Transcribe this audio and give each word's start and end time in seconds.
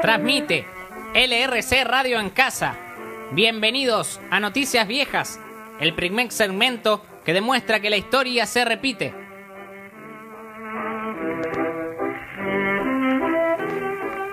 Transmite 0.00 0.64
LRC 1.14 1.82
Radio 1.84 2.20
en 2.20 2.30
casa. 2.30 2.76
Bienvenidos 3.32 4.20
a 4.30 4.38
Noticias 4.38 4.86
Viejas, 4.86 5.40
el 5.80 5.92
primer 5.92 6.30
segmento 6.30 7.04
que 7.24 7.32
demuestra 7.32 7.80
que 7.80 7.90
la 7.90 7.96
historia 7.96 8.46
se 8.46 8.64
repite. 8.64 9.12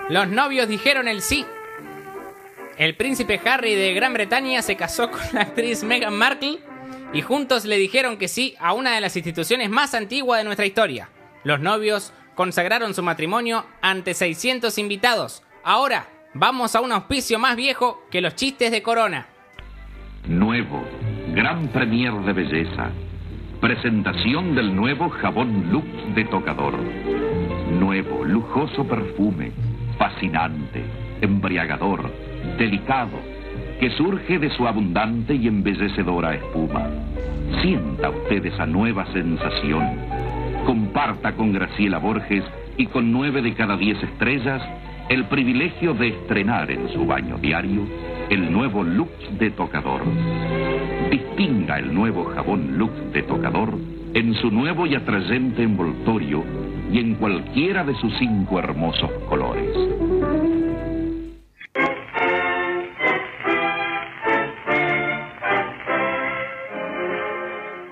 Los 0.08 0.28
novios 0.28 0.68
dijeron 0.68 1.08
el 1.08 1.20
sí. 1.20 1.44
El 2.78 2.96
príncipe 2.96 3.40
Harry 3.44 3.74
de 3.74 3.92
Gran 3.92 4.12
Bretaña 4.12 4.62
se 4.62 4.76
casó 4.76 5.10
con 5.10 5.20
la 5.32 5.42
actriz 5.42 5.82
Meghan 5.82 6.14
Markle 6.14 6.60
y 7.12 7.22
juntos 7.22 7.64
le 7.64 7.76
dijeron 7.76 8.18
que 8.18 8.28
sí 8.28 8.54
a 8.60 8.72
una 8.72 8.94
de 8.94 9.00
las 9.00 9.16
instituciones 9.16 9.68
más 9.68 9.94
antiguas 9.94 10.38
de 10.38 10.44
nuestra 10.44 10.66
historia. 10.66 11.08
Los 11.42 11.58
novios 11.58 12.12
consagraron 12.36 12.94
su 12.94 13.02
matrimonio 13.02 13.66
ante 13.80 14.14
600 14.14 14.78
invitados. 14.78 15.42
Ahora 15.68 16.06
vamos 16.32 16.76
a 16.76 16.80
un 16.80 16.92
auspicio 16.92 17.40
más 17.40 17.56
viejo 17.56 18.04
que 18.08 18.20
los 18.20 18.36
chistes 18.36 18.70
de 18.70 18.82
Corona. 18.84 19.26
Nuevo, 20.28 20.84
gran 21.34 21.66
premier 21.72 22.12
de 22.12 22.32
belleza. 22.32 22.90
Presentación 23.60 24.54
del 24.54 24.76
nuevo 24.76 25.10
jabón 25.10 25.72
Lux 25.72 25.88
de 26.14 26.24
tocador. 26.26 26.78
Nuevo, 27.80 28.24
lujoso 28.24 28.86
perfume, 28.86 29.50
fascinante, 29.98 30.84
embriagador, 31.20 32.12
delicado, 32.58 33.18
que 33.80 33.90
surge 33.96 34.38
de 34.38 34.50
su 34.50 34.68
abundante 34.68 35.34
y 35.34 35.48
embellecedora 35.48 36.36
espuma. 36.36 36.88
Sienta 37.60 38.10
usted 38.10 38.46
esa 38.46 38.66
nueva 38.66 39.04
sensación. 39.12 39.98
Comparta 40.64 41.32
con 41.32 41.52
Graciela 41.52 41.98
Borges 41.98 42.44
y 42.76 42.86
con 42.86 43.10
nueve 43.10 43.42
de 43.42 43.52
cada 43.54 43.76
diez 43.76 44.00
estrellas 44.00 44.62
el 45.08 45.26
privilegio 45.26 45.94
de 45.94 46.08
estrenar 46.08 46.70
en 46.70 46.88
su 46.92 47.06
baño 47.06 47.38
diario 47.38 47.86
el 48.28 48.50
nuevo 48.52 48.82
Lux 48.82 49.10
de 49.38 49.50
tocador. 49.52 50.02
Distinga 51.10 51.78
el 51.78 51.94
nuevo 51.94 52.24
jabón 52.34 52.76
Lux 52.76 52.92
de 53.12 53.22
tocador 53.22 53.72
en 54.14 54.34
su 54.34 54.50
nuevo 54.50 54.84
y 54.86 54.96
atrayente 54.96 55.62
envoltorio 55.62 56.42
y 56.90 56.98
en 56.98 57.14
cualquiera 57.14 57.84
de 57.84 57.94
sus 57.94 58.12
cinco 58.18 58.58
hermosos 58.58 59.10
colores. 59.28 59.70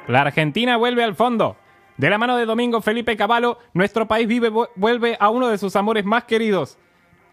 La 0.09 0.23
Argentina 0.23 0.77
vuelve 0.77 1.05
al 1.05 1.15
fondo. 1.15 1.57
De 1.97 2.11
la 2.11 2.19
mano 2.19 2.37
de 2.37 2.45
Domingo 2.45 2.81
Felipe 2.81 3.17
Cavallo, 3.17 3.59
nuestro 3.73 4.09
país 4.09 4.27
vive, 4.27 4.51
vuelve 4.75 5.17
a 5.21 5.31
uno 5.31 5.49
de 5.49 5.59
sus 5.59 5.77
amores 5.77 6.05
más 6.05 6.25
queridos. 6.25 6.77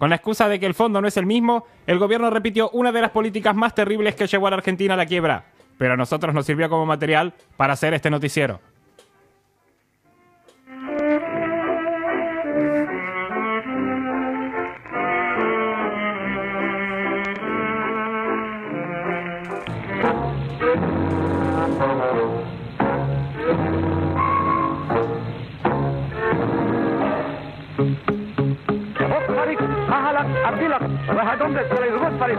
Con 0.01 0.09
la 0.09 0.15
excusa 0.15 0.49
de 0.49 0.59
que 0.59 0.65
el 0.65 0.73
fondo 0.73 0.99
no 0.99 1.07
es 1.07 1.15
el 1.17 1.27
mismo, 1.27 1.67
el 1.85 1.99
gobierno 1.99 2.31
repitió 2.31 2.71
una 2.71 2.91
de 2.91 3.01
las 3.01 3.11
políticas 3.11 3.55
más 3.55 3.75
terribles 3.75 4.15
que 4.15 4.25
llevó 4.25 4.47
a 4.47 4.49
la 4.49 4.55
Argentina 4.55 4.95
a 4.95 4.97
la 4.97 5.05
quiebra. 5.05 5.45
Pero 5.77 5.93
a 5.93 5.95
nosotros 5.95 6.33
nos 6.33 6.43
sirvió 6.43 6.67
como 6.69 6.87
material 6.87 7.35
para 7.55 7.73
hacer 7.73 7.93
este 7.93 8.09
noticiero. 8.09 8.59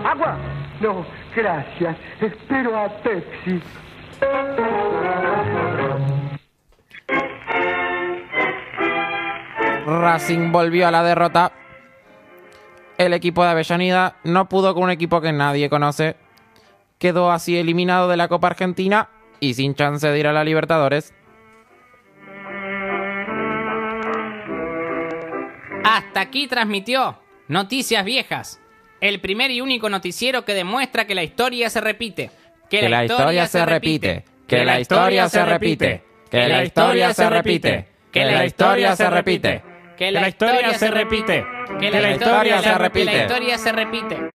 ¿Agua? 0.04 0.36
No, 0.80 1.06
gracias. 1.34 1.96
Espero 2.20 2.76
a 2.76 2.88
Pepsi. 3.02 3.60
Racing 9.86 10.52
volvió 10.52 10.88
a 10.88 10.90
la 10.90 11.02
derrota. 11.02 11.52
El 12.98 13.14
equipo 13.14 13.42
de 13.42 13.50
Avellaneda 13.50 14.16
no 14.24 14.48
pudo 14.48 14.74
con 14.74 14.84
un 14.84 14.90
equipo 14.90 15.20
que 15.20 15.32
nadie 15.32 15.68
conoce. 15.70 16.16
Quedó 16.98 17.32
así 17.32 17.58
eliminado 17.58 18.08
de 18.08 18.16
la 18.16 18.28
Copa 18.28 18.48
Argentina 18.48 19.08
y 19.40 19.54
sin 19.54 19.74
chance 19.74 20.06
de 20.06 20.18
ir 20.18 20.26
a 20.26 20.32
la 20.32 20.44
Libertadores. 20.44 21.12
Hasta 25.84 26.20
aquí 26.20 26.46
transmitió 26.46 27.21
Noticias 27.52 28.02
Viejas, 28.02 28.60
el 29.02 29.20
primer 29.20 29.50
y 29.50 29.60
único 29.60 29.90
noticiero 29.90 30.42
que 30.46 30.54
demuestra 30.54 31.06
que 31.06 31.14
la 31.14 31.22
historia 31.22 31.68
se 31.68 31.82
repite. 31.82 32.30
Que, 32.70 32.88
la, 32.88 33.04
historia, 33.04 33.46
se 33.46 33.66
repite. 33.66 34.24
Que 34.46 34.64
la 34.64 34.80
historia 34.80 35.28
se 35.28 35.44
repite. 35.44 36.02
Que 36.30 36.46
la 36.46 36.64
historia 36.64 37.12
se 37.12 37.28
repite. 37.28 37.88
Que 38.10 38.26
la 38.26 38.46
historia 38.46 38.96
se 38.96 39.10
repite. 39.10 39.62
Que 39.98 40.10
la 40.10 40.28
historia 40.28 40.72
se 40.72 40.90
repite. 40.90 41.44
Que 41.78 41.90
la 41.90 42.10
historia 42.10 42.62
se 42.62 42.78
repite. 42.78 43.04
Que 43.04 43.04
la 43.04 43.22
historia 43.22 43.58
se 43.58 43.72
repite. 43.72 44.30